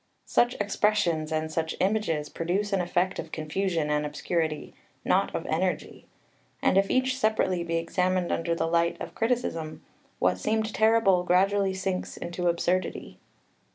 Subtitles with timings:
[0.25, 4.73] Such expressions, and such images, produce an effect of confusion and obscurity,
[5.05, 6.07] not of energy;
[6.59, 9.83] and if each separately be examined under the light of criticism,
[10.17, 13.19] what seemed terrible gradually sinks into absurdity.